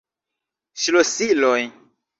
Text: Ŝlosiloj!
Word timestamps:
Ŝlosiloj! 0.85 1.59